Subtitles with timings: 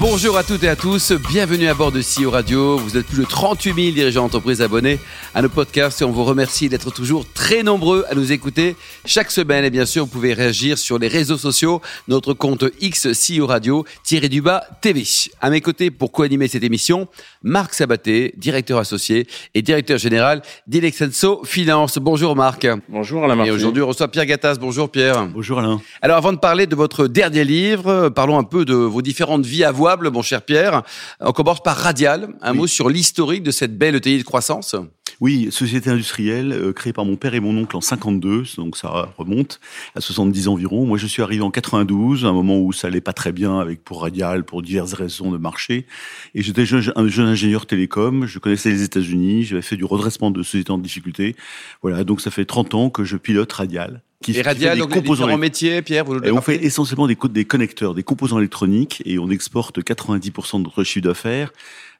[0.00, 2.78] Bonjour à toutes et à tous, bienvenue à bord de CEO Radio.
[2.78, 4.98] Vous êtes plus de 38 000 dirigeants d'entreprise abonnés
[5.34, 9.30] à nos podcasts et on vous remercie d'être toujours très nombreux à nous écouter chaque
[9.30, 9.62] semaine.
[9.62, 13.84] Et bien sûr, vous pouvez réagir sur les réseaux sociaux, notre compte X CEO Radio,
[14.02, 15.04] tiré du bas TV.
[15.38, 17.06] À mes côtés pour co-animer cette émission,
[17.42, 21.98] Marc Sabaté, directeur associé et directeur général d'Ilexenso Finance.
[21.98, 22.66] Bonjour Marc.
[22.88, 24.56] Bonjour Alain Et aujourd'hui, on reçoit Pierre Gattaz.
[24.58, 25.26] Bonjour Pierre.
[25.26, 25.78] Bonjour Alain.
[26.00, 29.64] Alors avant de parler de votre dernier livre, parlons un peu de vos différentes vies
[29.96, 30.82] mon cher Pierre.
[31.20, 34.76] On commence par Radial, un mot sur l'historique de cette belle ETI de croissance.
[35.20, 39.12] Oui, société industrielle euh, créée par mon père et mon oncle en 52, donc ça
[39.18, 39.60] remonte
[39.94, 40.86] à 70 environ.
[40.86, 43.84] Moi, je suis arrivé en 92, un moment où ça allait pas très bien avec
[43.84, 45.86] pour Radial, pour diverses raisons de marché.
[46.34, 46.62] Et j'étais
[46.96, 50.78] un jeune ingénieur télécom, je connaissais les États-Unis, j'avais fait du redressement de sociétés en
[50.78, 51.36] difficulté.
[51.82, 54.02] Voilà, donc ça fait 30 ans que je pilote Radial.
[54.22, 57.94] Qui, et Radial, donc composants les métiers, Pierre, vous On fait essentiellement des, des connecteurs,
[57.94, 61.52] des composants électroniques, et on exporte 90% de notre chiffre d'affaires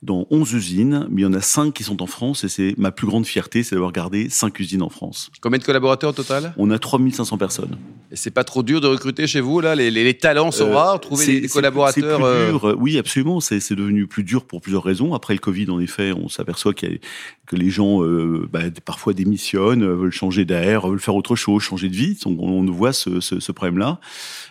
[0.02, 2.74] dans 11 usines, mais il y en a 5 qui sont en France et c'est
[2.78, 5.30] ma plus grande fierté, c'est d'avoir gardé 5 usines en France.
[5.42, 6.54] Combien de collaborateurs au total?
[6.56, 7.76] On a 3500 personnes.
[8.10, 9.74] Et c'est pas trop dur de recruter chez vous là?
[9.74, 12.18] Les, les, talents sont euh, rares, trouver des collaborateurs.
[12.18, 12.76] Plus euh, dur.
[12.78, 13.40] Oui, absolument.
[13.40, 15.14] C'est devenu plus dur pour plusieurs raisons.
[15.14, 16.86] Après le Covid, en effet, on s'aperçoit que
[17.56, 21.94] les gens euh, bah, parfois démissionnent, veulent changer d'air, veulent faire autre chose, changer de
[21.94, 22.18] vie.
[22.26, 24.00] On, on voit ce, ce, ce problème-là.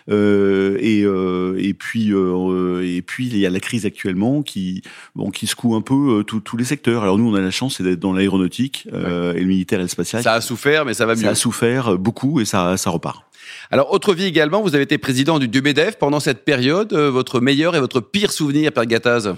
[0.08, 4.82] Et, et puis et puis il y a la crise actuellement qui
[5.14, 7.02] bon qui secoue un peu tous les secteurs.
[7.02, 10.22] Alors nous, on a la chance d'être dans l'aéronautique et le militaire et le spatial.
[10.22, 11.22] Ça a souffert, mais ça va mieux.
[11.22, 13.24] Ça a souffert beaucoup et ça ça repart.
[13.70, 16.92] Alors, autre vie également, vous avez été président du, du MEDEF pendant cette période.
[16.92, 19.34] votre meilleur et votre pire souvenir, Père Gattaz?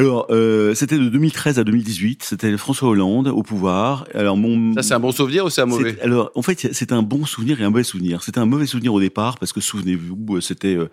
[0.00, 2.22] Alors, euh, c'était de 2013 à 2018.
[2.22, 4.06] C'était François Hollande au pouvoir.
[4.14, 5.94] Alors mon ça c'est un bon souvenir ou c'est un mauvais?
[6.02, 8.22] Alors en fait, c'est un bon souvenir et un mauvais souvenir.
[8.22, 10.88] C'était un mauvais souvenir au départ parce que souvenez-vous, euh, c'était euh,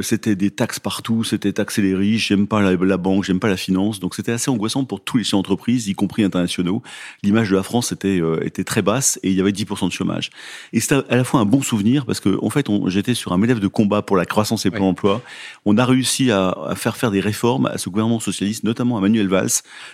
[0.00, 2.28] c'était des taxes partout, c'était taxer les riches.
[2.28, 5.18] J'aime pas la, la banque, j'aime pas la finance, donc c'était assez angoissant pour tous
[5.18, 6.82] les chefs d'entreprise, y compris internationaux.
[7.22, 9.92] L'image de la France était euh, était très basse et il y avait 10% de
[9.92, 10.30] chômage.
[10.72, 13.40] Et c'était à la fois un bon souvenir parce que en fait, j'étais sur un
[13.40, 15.22] élève de combat pour la croissance et pour l'emploi.
[15.64, 18.18] On a réussi à, à faire faire des réformes à ce gouvernement
[18.62, 19.50] notamment à Manuel Valls,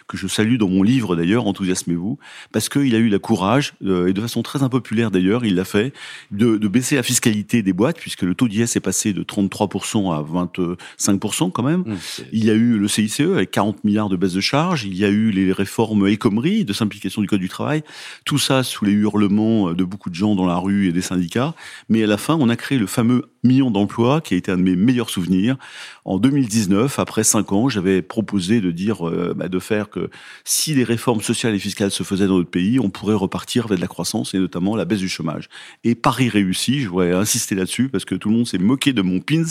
[0.08, 2.18] que je salue dans mon livre d'ailleurs, Enthousiasmez-vous,
[2.52, 5.64] parce qu'il a eu la courage, euh, et de façon très impopulaire d'ailleurs, il l'a
[5.64, 5.92] fait,
[6.30, 10.12] de, de, baisser la fiscalité des boîtes, puisque le taux d'IS est passé de 33%
[10.12, 11.80] à 25% quand même.
[11.80, 11.96] Mmh,
[12.32, 15.04] il y a eu le CICE avec 40 milliards de baisse de charges, il y
[15.04, 17.82] a eu les réformes Ecomery de simplification du Code du travail,
[18.24, 21.54] tout ça sous les hurlements de beaucoup de gens dans la rue et des syndicats,
[21.88, 24.56] mais à la fin, on a créé le fameux million d'emplois qui a été un
[24.56, 25.56] de mes meilleurs souvenirs.
[26.04, 30.10] En 2019, après cinq ans, j'avais proposé de dire, euh, bah, de faire que
[30.44, 33.76] si les réformes sociales et fiscales se faisaient dans notre pays, on pourrait repartir vers
[33.76, 35.48] de la croissance et notamment la baisse du chômage.
[35.84, 39.02] Et Paris réussit, je voudrais insister là-dessus parce que tout le monde s'est moqué de
[39.02, 39.44] mon pins,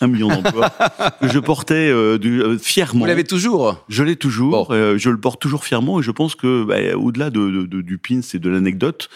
[0.00, 0.70] un million d'emplois,
[1.20, 3.00] que je portais euh, du, euh, fièrement.
[3.00, 3.84] Vous l'avez toujours?
[3.88, 7.66] Je l'ai toujours, je le porte toujours fièrement et je pense que bah, au-delà de,
[7.66, 9.10] de, du pins et de l'anecdote,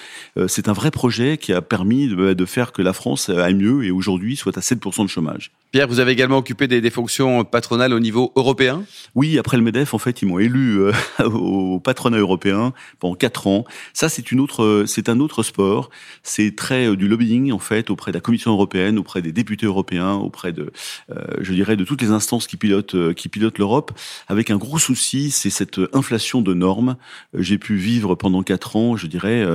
[0.48, 3.84] c'est un vrai projet qui a permis de, de faire que la France aille mieux
[3.84, 5.50] et aujourd'hui soit à 7% de chômage.
[5.72, 8.84] Pierre, vous avez également occupé des, des fonctions patronales au niveau européen?
[9.14, 10.92] Oui, après le MEDEF, en fait, ils m'ont élu euh,
[11.24, 13.64] au patronat européen pendant quatre ans.
[13.92, 15.90] Ça, c'est une autre, c'est un autre sport.
[16.24, 19.66] C'est très euh, du lobbying en fait auprès de la Commission européenne, auprès des députés
[19.66, 20.72] européens, auprès de,
[21.10, 23.92] euh, je dirais, de toutes les instances qui pilotent, qui pilotent l'Europe.
[24.26, 26.96] Avec un gros souci, c'est cette inflation de normes.
[27.34, 29.46] J'ai pu vivre pendant quatre ans, je dirais.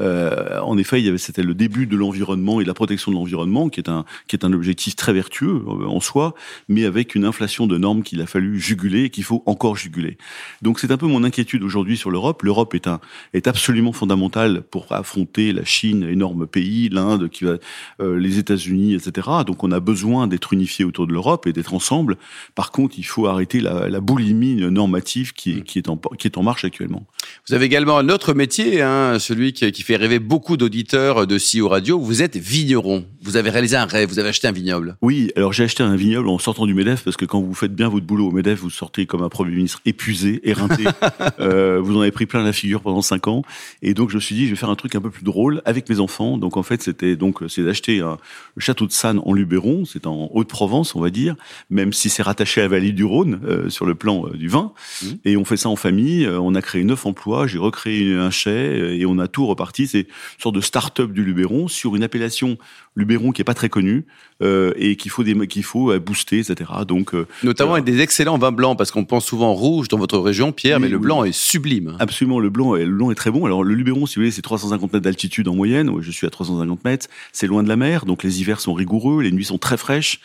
[0.00, 3.16] en effet, il y avait, c'était le début de l'environnement et de la protection de
[3.16, 6.34] l'environnement, qui est un, qui est un objectif très vertueux en soi,
[6.68, 10.18] mais avec une inflation de normes qu'il a fallu juguler et qu'il faut encore juguler.
[10.60, 12.42] Donc c'est un peu mon inquiétude aujourd'hui sur l'Europe.
[12.42, 13.00] L'Europe est un
[13.32, 17.56] est absolument fondamentale pour affronter la Chine, énorme pays, l'Inde, qui va,
[18.00, 19.28] euh, les États-Unis, etc.
[19.46, 22.16] Donc on a besoin d'être unifié autour de l'Europe et d'être ensemble.
[22.54, 26.28] Par contre, il faut arrêter la, la boulimie normative qui est, qui est en qui
[26.28, 27.06] est en marche actuellement.
[27.48, 31.38] Vous avez également un autre métier, hein, celui qui, qui fait rêver beaucoup d'auditeurs de
[31.38, 31.98] CEO Radio.
[31.98, 33.06] Vous êtes vigneron.
[33.22, 34.08] Vous avez réalisé un rêve.
[34.08, 34.96] Vous avez acheté un vignoble.
[35.00, 37.74] Oui, alors j'ai acheté un vignoble en sortant du Medef parce que quand vous faites
[37.74, 40.84] bien votre boulot au Medef, vous sortez comme un premier ministre épuisé, éreinté.
[41.40, 43.42] euh, vous en avez pris plein la figure pendant cinq ans.
[43.82, 45.62] Et donc je me suis dit, je vais faire un truc un peu plus drôle
[45.64, 46.38] avec mes enfants.
[46.38, 48.18] Donc en fait, c'était donc c'est d'acheter un
[48.54, 51.36] le château de Sannes en Luberon, c'est en Haute-Provence, on va dire,
[51.70, 54.48] même si c'est rattaché à la vallée du Rhône euh, sur le plan euh, du
[54.48, 54.72] vin.
[55.02, 55.06] Mmh.
[55.24, 56.28] Et on fait ça en famille.
[56.28, 57.46] On a créé neuf emplois.
[57.46, 59.86] J'ai recréé un chai et on a tout reparti.
[59.86, 62.58] C'est une sorte de start-up du Luberon sur une appellation
[62.96, 64.06] Luberon qui est pas très connue
[64.40, 66.70] et qu'il faut des qu'il faut booster, etc.
[66.86, 67.12] Donc
[67.42, 70.80] notamment avec des excellents vins blancs parce qu'on pense souvent rouge dans votre région, Pierre,
[70.80, 71.96] mais le blanc est sublime.
[71.98, 73.46] Absolument, le blanc, est, le blanc est très bon.
[73.46, 75.90] Alors le Luberon, si vous voulez, c'est 350 mètres d'altitude en moyenne.
[76.00, 77.06] Je suis à 350 mètres.
[77.32, 80.20] C'est loin de la mer, donc les hivers sont rigoureux, les nuits sont très fraîches.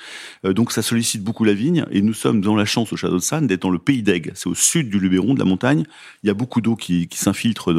[0.45, 1.85] Euh, donc ça sollicite beaucoup la vigne.
[1.91, 4.31] Et nous sommes dans la chance au Château de Sanne d'être dans le pays d'Aigle.
[4.35, 5.83] C'est au sud du Luberon, de la montagne.
[6.23, 7.73] Il y a beaucoup d'eau qui, qui s'infiltre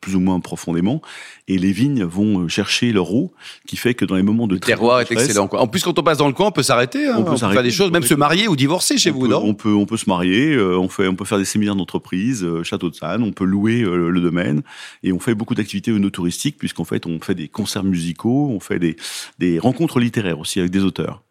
[0.00, 1.02] plus ou moins profondément.
[1.48, 3.32] Et les vignes vont chercher leur eau,
[3.66, 5.48] qui fait que dans les moments de le terroir est excellent.
[5.48, 5.60] Quoi.
[5.60, 7.06] En plus, quand on passe dans le coin, on peut s'arrêter.
[7.06, 7.16] Hein.
[7.18, 9.42] on, peut faire des choses, même se marier ou divorcer chez vous, non?
[9.44, 10.54] On peut, on peut se marier.
[10.54, 13.22] Euh, on fait, on peut faire des séminaires d'entreprise, euh, Château de Sanne.
[13.22, 14.62] On peut louer euh, le domaine
[15.02, 18.78] et on fait beaucoup d'activités touristiques puisqu'en fait, on fait des concerts musicaux, on fait
[18.78, 18.96] des,
[19.38, 21.22] des rencontres littéraires aussi avec des auteurs.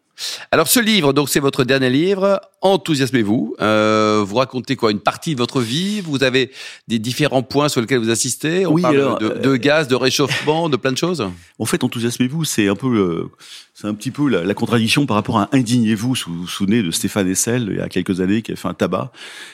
[0.51, 3.55] Alors ce livre, donc c'est votre dernier livre, enthousiasmez-vous.
[3.59, 4.91] Euh, vous racontez quoi?
[4.91, 5.99] Une partie de votre vie?
[6.01, 6.51] Vous avez
[6.87, 8.65] des différents points sur lesquels vous assistez?
[8.65, 11.27] On oui, parle de, de, gaz, de réchauffement, de plein de choses?
[11.59, 13.29] En fait, enthousiasmez-vous, c'est un peu
[13.77, 16.15] c'est un petit peu la, contradiction par rapport à Indignez-vous.
[16.27, 18.73] Vous vous souvenez de Stéphane Essel, il y a quelques années, qui a fait un
[18.73, 19.11] tabac.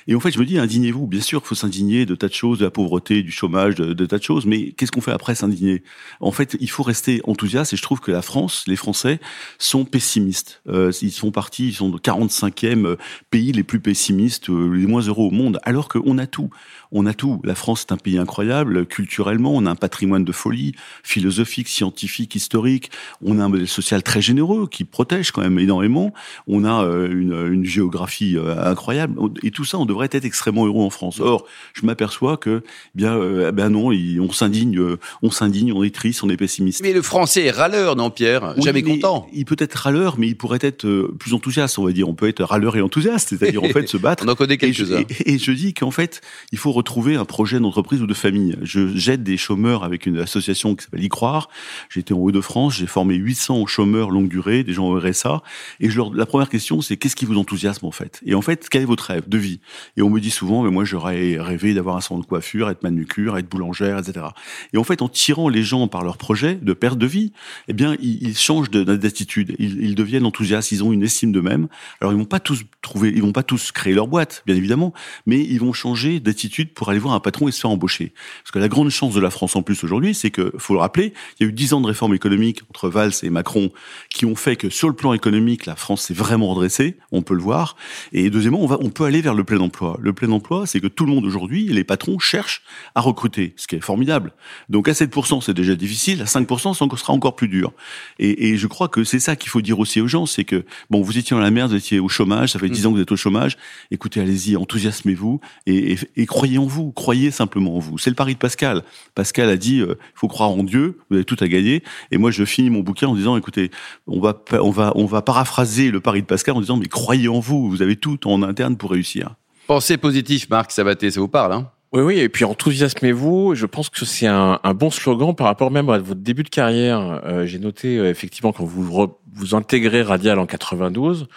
[0.07, 1.07] Et en fait, je me dis, indignez-vous.
[1.07, 4.05] Bien sûr qu'il faut s'indigner de tas de choses, de la pauvreté, du chômage, de,
[4.05, 4.45] tas de choses.
[4.45, 5.81] Mais qu'est-ce qu'on fait après s'indigner?
[6.19, 7.73] En fait, il faut rester enthousiaste.
[7.73, 9.19] Et je trouve que la France, les Français,
[9.57, 10.61] sont pessimistes.
[10.67, 12.97] Euh, ils sont partis, ils sont le 45e
[13.31, 16.51] pays les plus pessimistes, euh, les moins heureux au monde, alors qu'on a tout.
[16.91, 17.39] On a tout.
[17.43, 20.73] La France est un pays incroyable, culturellement, on a un patrimoine de folie,
[21.03, 22.91] philosophique, scientifique, historique.
[23.23, 26.13] On a un modèle social très généreux qui protège quand même énormément.
[26.47, 29.15] On a euh, une, une géographie euh, incroyable.
[29.43, 31.19] Et tout ça, on devrait être extrêmement heureux en France.
[31.19, 35.95] Or, je m'aperçois que, eh bien, euh, ben non, on s'indigne, on s'indigne, on est
[35.95, 36.81] triste, on est pessimiste.
[36.83, 38.53] Mais le français est râleur, non, Pierre?
[38.61, 39.27] Jamais content.
[39.33, 40.87] Il peut être râleur, mais il pourrait être
[41.19, 42.09] plus enthousiaste, on va dire.
[42.09, 44.25] On peut être râleur et enthousiaste, c'est-à-dire en fait se battre.
[44.25, 45.03] on en connaît quelques-uns.
[45.25, 46.21] Et, et, je dis qu'en fait,
[46.51, 48.55] il faut retrouver un projet d'entreprise ou de famille.
[48.63, 51.47] Je jette des chômeurs avec une association qui s'appelle Y Croire.
[51.89, 55.43] J'étais en Hauts-de-France, j'ai formé 800 chômeurs longue durée, des gens au RSA.
[55.79, 58.19] Et la première question, c'est qu'est-ce qui vous enthousiasme en fait?
[58.25, 59.59] Et en fait, quel est votre rêve de vie?
[59.95, 62.81] Et on me dit souvent, mais moi j'aurais rêvé d'avoir un salon de coiffure, être
[62.81, 64.25] manucure, être boulangère, etc.
[64.73, 67.31] Et en fait, en tirant les gens par leur projet de perte de vie,
[67.67, 71.67] eh bien, ils, changent d'attitude, ils, ils deviennent enthousiastes, ils ont une estime d'eux-mêmes.
[71.99, 74.93] Alors, ils vont pas tous trouver, ils vont pas tous créer leur boîte, bien évidemment,
[75.25, 78.13] mais ils vont changer d'attitude pour aller voir un patron et se faire embaucher.
[78.43, 80.79] Parce que la grande chance de la France en plus aujourd'hui, c'est que, faut le
[80.79, 83.71] rappeler, il y a eu dix ans de réformes économiques entre Valls et Macron
[84.09, 87.33] qui ont fait que sur le plan économique, la France s'est vraiment redressée, on peut
[87.33, 87.75] le voir.
[88.13, 89.97] Et deuxièmement, on va, on peut aller vers le plein emploi.
[90.01, 92.63] Le plein emploi, c'est que tout le monde aujourd'hui, les patrons cherchent
[92.95, 94.33] à recruter, ce qui est formidable.
[94.69, 97.73] Donc à 7%, c'est déjà difficile, à 5%, ça sera encore plus dur.
[98.19, 100.65] Et, et je crois que c'est ça qu'il faut dire aussi aux gens, c'est que,
[100.89, 102.87] bon, vous étiez dans la merde, vous étiez au chômage, ça fait dix mmh.
[102.87, 103.57] ans que vous êtes au chômage,
[103.91, 107.97] écoutez, allez-y, enthousiasmez-vous et, et, et croyez en vous, croyez simplement en vous.
[107.97, 108.83] C'est le pari de Pascal.
[109.15, 111.83] Pascal a dit, euh, il faut croire en Dieu, vous avez tout à gagner.
[112.11, 113.71] Et moi, je finis mon bouquin en disant, écoutez,
[114.07, 117.27] on va, on va, on va paraphraser le pari de Pascal en disant, mais croyez
[117.27, 119.35] en vous, vous avez tout en interne pour réussir.
[119.67, 121.71] Pensez positif, Marc Sabaté, ça vous parle, hein?
[121.93, 123.53] Oui, oui, et puis enthousiasmez-vous.
[123.53, 127.21] Je pense que c'est un, bon slogan par rapport même à votre début de carrière.
[127.25, 131.27] Euh, j'ai noté euh, effectivement quand vous vous intégrez Radial en 92,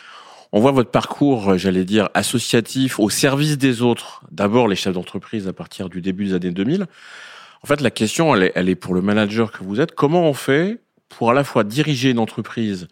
[0.55, 4.23] on voit votre parcours, euh, j'allais dire, associatif au service des autres.
[4.31, 6.87] D'abord, les chefs d'entreprise à partir du début des années 2000.
[7.63, 9.97] En fait, la question, elle est, elle est pour le manager que vous êtes.
[9.97, 10.79] Comment on fait
[11.09, 12.87] pour à la fois diriger une entreprise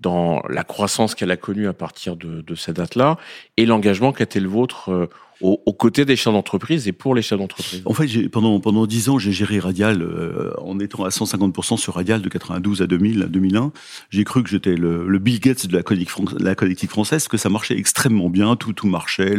[0.00, 3.18] dans la croissance qu'elle a connue à partir de, de cette date-là
[3.56, 5.08] et l'engagement qui a été le vôtre
[5.42, 8.86] euh, aux, côtés des chefs d'entreprise et pour les chefs d'entreprise En fait, pendant pendant
[8.86, 12.86] dix ans, j'ai géré Radial euh, en étant à 150% sur Radial de 92 à
[12.86, 13.72] 2000, à 2001.
[14.10, 16.54] J'ai cru que j'étais le, le, Bill Gates de la collective, la
[16.88, 19.36] française, que ça marchait extrêmement bien, tout tout marchait.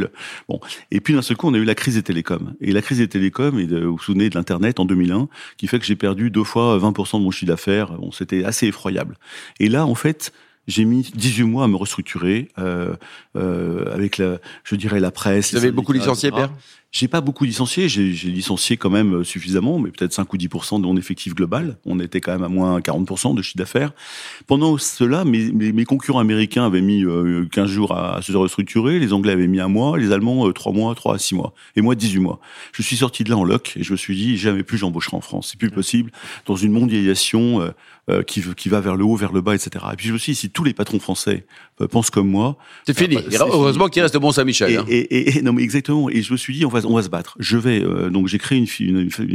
[0.48, 0.60] bon,
[0.91, 2.53] et puis d'un seul coup, on a eu la crise des télécoms.
[2.62, 5.67] Et la crise des télécoms, et de, vous vous souvenez de l'internet en 2001, qui
[5.67, 7.93] fait que j'ai perdu deux fois 20% de mon chiffre d'affaires.
[7.93, 9.17] Bon, c'était assez effroyable.
[9.60, 10.33] Et là, en fait
[10.67, 12.96] j'ai mis 18 mois à me restructurer euh,
[13.36, 15.51] euh, avec la, je dirais la presse.
[15.51, 16.51] Vous avez beaucoup licencié, Pierre?
[16.93, 20.47] J'ai pas beaucoup licencié, j'ai licencié quand même euh, suffisamment, mais peut-être 5 ou 10
[20.47, 21.75] de mon effectif global.
[21.85, 23.93] On était quand même à moins 40% de chiffre d'affaires.
[24.45, 29.12] Pendant cela, mes, mes, concurrents américains avaient mis 15 euh, jours à, se restructurer, les
[29.12, 31.81] Anglais avaient mis un mois, les Allemands 3 euh, mois, 3 à 6 mois, et
[31.81, 32.39] moi 18 mois.
[32.73, 35.17] Je suis sorti de là en loc et je me suis dit jamais plus j'embaucherai
[35.17, 36.12] en France, c'est plus possible
[36.45, 37.73] dans une mondialisation
[38.27, 39.85] qui, qui va vers le haut, vers le bas, etc.
[39.93, 41.45] Et puis je me suis dit si tous les patrons français
[41.89, 43.17] pensent comme moi, c'est fini.
[43.39, 44.71] Heureusement qu'il reste bon Saint-Michel.
[44.71, 44.85] Et, hein.
[44.88, 46.09] et, et, non mais exactement.
[46.09, 47.36] Et je me suis dit en face on va se battre.
[47.40, 48.68] Je vais euh, donc j'ai créé une,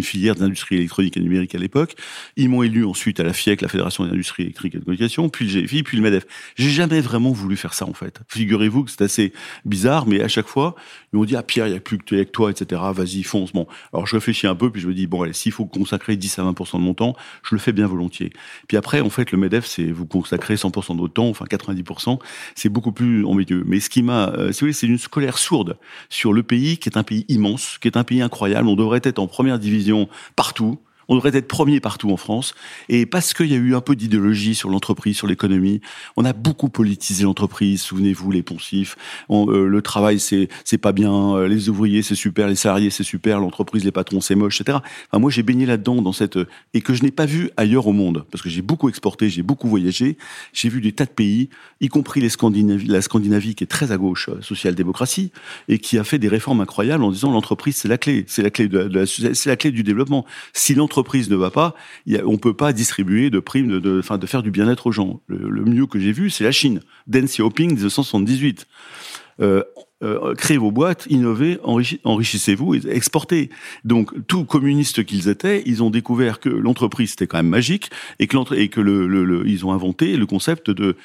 [0.03, 1.95] filière d'industrie électronique et numérique à l'époque.
[2.37, 5.47] Ils m'ont élu ensuite à la FIEC, la Fédération d'industrie électrique et de communication, puis
[5.47, 6.27] le GFI, puis le Medef.
[6.57, 8.21] J'ai jamais vraiment voulu faire ça en fait.
[8.29, 9.33] Figurez-vous que c'est assez
[9.65, 10.75] bizarre, mais à chaque fois
[11.13, 12.81] ils m'ont dit ah Pierre, il y a plus que toi, etc.
[12.93, 13.53] Vas-y, fonce.
[13.53, 16.17] Bon, alors je réfléchis un peu, puis je me dis bon allez, s'il faut consacrer
[16.17, 18.31] 10 à 20% de mon temps, je le fais bien volontiers.
[18.67, 22.19] Puis après, en fait, le Medef, c'est vous consacrer 100% de votre temps, enfin 90%
[22.55, 23.63] c'est beaucoup plus embêteux.
[23.67, 25.79] Mais ce qui m'a, euh, c'est une colère sourde
[26.09, 27.25] sur le pays qui est un pays
[27.81, 28.69] qui est un pays incroyable.
[28.69, 30.79] On devrait être en première division partout.
[31.09, 32.55] On devrait être premier partout en France.
[32.89, 35.81] Et parce qu'il y a eu un peu d'idéologie sur l'entreprise, sur l'économie,
[36.17, 37.83] on a beaucoup politisé l'entreprise.
[37.83, 38.97] Souvenez-vous, les poncifs.
[39.31, 41.35] Euh, le travail, c'est c'est pas bien.
[41.37, 42.49] Euh, les ouvriers, c'est super.
[42.49, 43.41] Les salariés, c'est super.
[43.41, 44.79] L'entreprise, les patrons, c'est moche, etc.
[45.11, 46.39] Enfin, moi, j'ai baigné là-dedans, dans cette
[46.75, 49.43] et que je n'ai pas vu ailleurs au monde, parce que j'ai beaucoup exporté, j'ai
[49.43, 50.19] beaucoup voyagé.
[50.53, 51.49] J'ai vu des tas de pays,
[51.81, 55.33] y compris les Scandinavies, la Scandinavie, qui est très à gauche, euh, social-démocratie,
[55.69, 58.51] et qui a fait des réformes incroyables en disant l'entreprise, c'est la clé, c'est la
[58.51, 60.25] clé de, c'est la clé du développement.
[60.53, 61.75] Si l'entreprise l'entreprise ne va pas,
[62.07, 65.21] y a, on peut pas distribuer de primes, de, de, faire du bien-être aux gens.
[65.29, 66.81] Le, mieux que j'ai vu, c'est la Chine.
[67.07, 68.67] Deng Xiaoping, 1978.
[69.41, 69.63] Euh,
[70.03, 73.51] euh, créez vos boîtes, innovez, enrichissez-vous et exportez.
[73.85, 78.27] Donc, tout communistes qu'ils étaient, ils ont découvert que l'entreprise c'était quand même magique et
[78.27, 80.97] que, ils ont inventé le concept de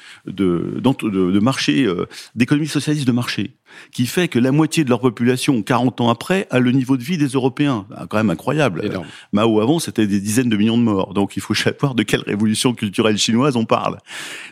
[1.40, 3.54] marché, euh, d'économie socialiste de marché
[3.92, 7.02] qui fait que la moitié de leur population, 40 ans après, a le niveau de
[7.02, 7.86] vie des Européens.
[7.94, 8.90] Ah, quand même incroyable.
[9.32, 11.14] Mao avant, c'était des dizaines de millions de morts.
[11.14, 13.98] Donc il faut savoir de quelle révolution culturelle chinoise on parle.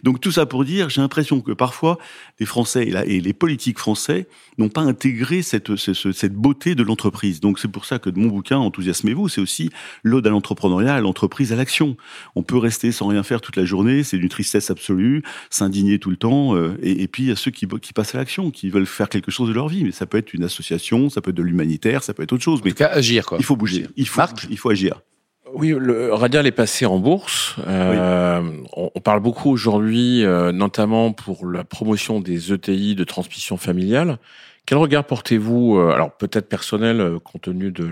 [0.03, 1.99] Donc tout ça pour dire, j'ai l'impression que parfois
[2.41, 4.27] les Français et les politiques français
[4.59, 7.41] n'ont pas intégré cette, cette, beauté de l'entreprise.
[7.41, 9.71] Donc c'est pour ça que de mon bouquin, Enthousiasmez-vous, c'est aussi
[10.03, 11.97] l'ode à l'entrepreneuriat, à l'entreprise, à l'action.
[12.35, 16.11] On peut rester sans rien faire toute la journée, c'est d'une tristesse absolue, s'indigner tout
[16.11, 18.51] le temps, euh, et, et, puis il y a ceux qui, qui passent à l'action,
[18.51, 19.85] qui veulent faire quelque chose de leur vie.
[19.85, 22.43] Mais ça peut être une association, ça peut être de l'humanitaire, ça peut être autre
[22.43, 22.61] chose.
[22.65, 23.39] Mais en tout cas, agir quoi.
[23.39, 23.87] Il faut bouger.
[23.97, 25.01] Il faut, il faut agir.
[25.55, 27.57] Oui, le Radial est passé en bourse.
[27.67, 28.41] Euh,
[28.75, 34.19] on, parle beaucoup aujourd'hui, euh, notamment pour la promotion des ETI de transmission familiale.
[34.65, 37.85] Quel regard portez-vous, euh, alors peut-être personnel, compte tenu de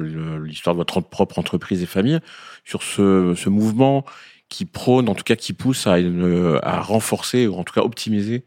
[0.43, 2.21] l'histoire de votre propre entreprise et famille,
[2.65, 4.07] sur ce, ce mouvement
[4.49, 7.83] qui prône, en tout cas qui pousse à, une, à renforcer ou en tout cas
[7.83, 8.43] optimiser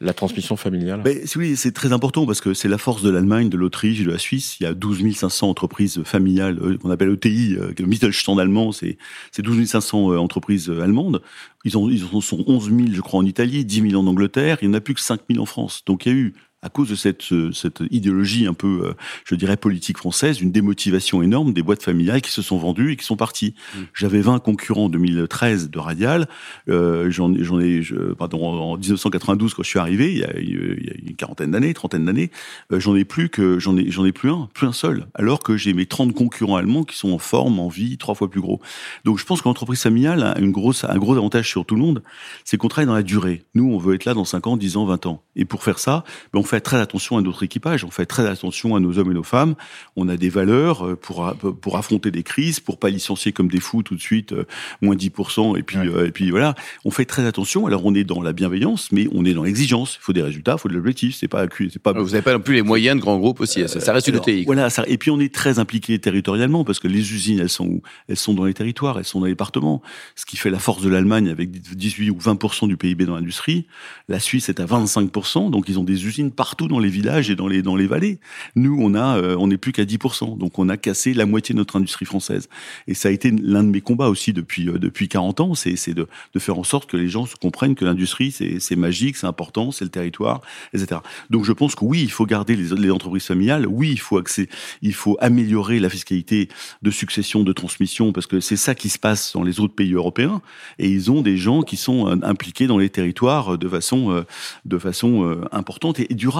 [0.00, 3.48] la transmission familiale Mais, Oui, c'est très important parce que c'est la force de l'Allemagne,
[3.48, 4.58] de l'Autriche, de la Suisse.
[4.58, 8.72] Il y a 12 500 entreprises familiales euh, qu'on appelle ETI, euh, le Mittelstand allemand,
[8.72, 8.98] c'est
[9.38, 11.22] 12 500 euh, entreprises allemandes.
[11.64, 14.58] Ils, ont, ils en sont 11 000, je crois, en Italie, 10 000 en Angleterre.
[14.62, 15.82] Il n'y en a plus que 5 000 en France.
[15.86, 18.92] Donc il y a eu à cause de cette, cette idéologie un peu, euh,
[19.26, 22.96] je dirais, politique française, une démotivation énorme des boîtes familiales qui se sont vendues et
[22.96, 23.54] qui sont parties.
[23.74, 23.78] Mm.
[23.92, 26.26] J'avais 20 concurrents en 2013 de Radial.
[26.70, 30.86] Euh, J'en ai, je, pardon, en 1992 quand je suis arrivé, il y a, il
[30.86, 32.30] y a une quarantaine d'années, trentaine d'années,
[32.72, 35.06] euh, j'en ai plus que j'en ai, j'en ai plus un, plus un seul.
[35.14, 38.30] Alors que j'ai mes 30 concurrents allemands qui sont en forme, en vie, trois fois
[38.30, 38.60] plus gros.
[39.04, 41.82] Donc je pense que l'entreprise familiale a une grosse, un gros avantage sur tout le
[41.82, 42.02] monde,
[42.44, 43.42] c'est qu'on travaille dans la durée.
[43.54, 45.22] Nous, on veut être là dans 5 ans, 10 ans, 20 ans.
[45.36, 48.06] Et pour faire ça, ben, on fait fait très attention à notre équipage, on fait
[48.06, 49.56] très attention à nos hommes et nos femmes.
[49.96, 53.58] On a des valeurs euh, pour pour affronter des crises, pour pas licencier comme des
[53.58, 54.44] fous tout de suite euh,
[54.80, 57.66] moins 10% et puis euh, et puis voilà, on fait très attention.
[57.66, 59.96] Alors on est dans la bienveillance, mais on est dans l'exigence.
[60.00, 61.16] Il faut des résultats, il faut de l'objectif.
[61.16, 61.92] C'est pas c'est pas.
[61.92, 63.68] Vous n'avez pas non plus les moyens de grands groupes aussi.
[63.68, 64.44] Ça, reste une TI.
[64.44, 64.70] Voilà.
[64.70, 67.82] Ça, et puis on est très impliqué territorialement parce que les usines, elles sont où?
[68.08, 69.82] Elles sont dans les territoires, elles sont dans les départements.
[70.14, 73.66] Ce qui fait la force de l'Allemagne avec 18 ou 20% du PIB dans l'industrie.
[74.08, 77.36] La Suisse est à 25%, donc ils ont des usines partout dans les villages et
[77.36, 78.18] dans les dans les vallées.
[78.54, 81.52] Nous, on a euh, on n'est plus qu'à 10%, donc on a cassé la moitié
[81.54, 82.48] de notre industrie française.
[82.86, 85.76] Et ça a été l'un de mes combats aussi depuis euh, depuis 40 ans, c'est
[85.76, 89.16] c'est de de faire en sorte que les gens comprennent que l'industrie c'est c'est magique,
[89.16, 91.00] c'est important, c'est le territoire, etc.
[91.30, 93.66] Donc je pense que oui, il faut garder les, entreprises familiales.
[93.66, 94.48] Oui, il faut accès,
[94.82, 96.48] il faut améliorer la fiscalité
[96.82, 99.94] de succession, de transmission, parce que c'est ça qui se passe dans les autres pays
[99.94, 100.42] européens.
[100.78, 104.24] Et ils ont des gens qui sont euh, impliqués dans les territoires de façon
[104.64, 106.33] de façon importante et durable.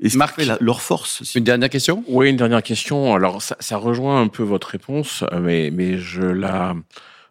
[0.00, 1.22] Et ce Marc, leur force.
[1.34, 2.04] Une dernière question?
[2.08, 3.14] Oui, une dernière question.
[3.14, 6.74] Alors, ça, ça, rejoint un peu votre réponse, mais, mais je la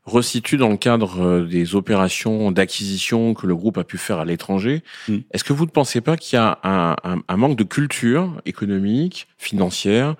[0.07, 4.25] resitue dans le cadre euh, des opérations d'acquisition que le groupe a pu faire à
[4.25, 4.81] l'étranger.
[5.07, 5.17] Hmm.
[5.31, 8.41] Est-ce que vous ne pensez pas qu'il y a un, un, un, manque de culture
[8.45, 10.15] économique, financière,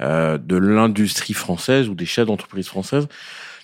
[0.00, 3.08] euh, de l'industrie française ou des chefs d'entreprise françaises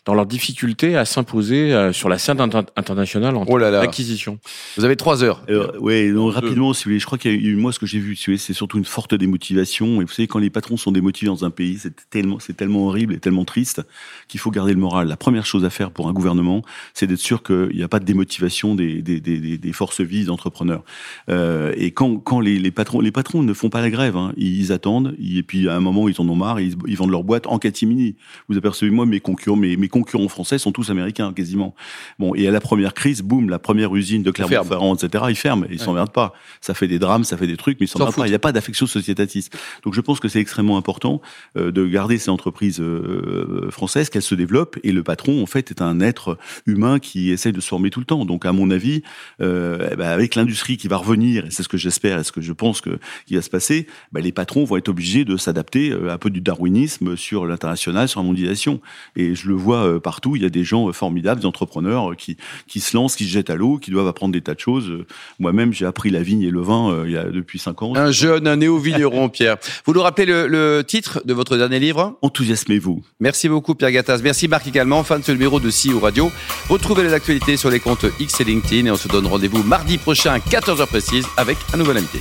[0.07, 3.81] dans leur difficulté à s'imposer euh, sur la scène inter- internationale en Oh là là.
[3.81, 4.39] acquisition.
[4.79, 5.43] Vous avez trois heures.
[5.51, 7.79] Euh, ouais, non, rapidement, si vous voulez, je crois qu'il y a eu, moi, ce
[7.81, 10.01] que j'ai vu, c'est surtout une forte démotivation.
[10.01, 12.87] Et vous savez, quand les patrons sont démotivés dans un pays, c'est tellement, c'est tellement
[12.87, 13.83] horrible et tellement triste
[14.29, 15.09] qu'il faut garder le moral.
[15.09, 16.63] La première chose à faire pour un gouvernement,
[16.95, 20.01] c'est d'être sûr qu'il n'y a pas de démotivation des, des, des, des- des forces
[20.01, 20.85] vives d'entrepreneurs.
[21.29, 24.33] Euh, et quand, quand les, les patrons, les patrons ne font pas la grève, hein,
[24.37, 27.11] ils attendent, et puis à un moment, ils en ont marre, et ils, ils vendent
[27.11, 28.15] leur boîte en catimini.
[28.49, 31.75] Vous apercevez, moi, mes concurrents, mes, mes concurrents français sont tous américains, quasiment.
[32.19, 34.31] Bon, et à la première crise, boum, la première usine de.
[34.31, 36.33] Clermont-Ferrand, etc., ils ferment, ils s'emmerdent pas.
[36.61, 38.26] Ça fait des drames, ça fait des trucs, mais ils S'en pas.
[38.26, 39.57] Il n'y a pas d'affection sociétatiste.
[39.85, 41.21] Donc je pense que c'est extrêmement important
[41.57, 45.71] euh, de garder ces entreprises euh, françaises, qu'elles se développent, et le patron, en fait,
[45.71, 48.25] est un être humain qui essaye de se former tout le temps.
[48.25, 49.03] Donc à mon avis,
[49.41, 52.33] euh, eh ben, avec l'industrie qui va revenir, et c'est ce que j'espère, et ce
[52.33, 55.37] que je pense que qui va se passer, ben, les patrons vont être obligés de
[55.37, 58.81] s'adapter euh, un peu du darwinisme sur l'international, sur la mondialisation.
[59.15, 62.12] Et je le vois euh, partout, il y a des gens euh, formidables, des entrepreneurs
[62.12, 64.55] euh, qui, qui se lancent, qui se jettent à l'eau, qui doivent apprendre des tas
[64.55, 64.90] de choses.
[65.38, 67.95] Moi-même, j'ai appris la vigne et le vin il y a depuis cinq ans.
[67.97, 69.57] Un jeune, un néo-vigneron, Pierre.
[69.85, 72.19] Vous nous rappelez le, le titre de votre dernier livre?
[72.23, 73.02] Enthousiasmez-vous.
[73.21, 74.21] Merci beaucoup, Pierre Gattaz.
[74.23, 76.31] Merci, Marc également, fan de ce numéro de CEO Radio.
[76.69, 79.99] Retrouvez les actualités sur les comptes X et LinkedIn et on se donne rendez-vous mardi
[79.99, 82.21] prochain à 14h précise avec un nouvel invité.